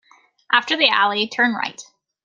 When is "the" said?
0.75-0.89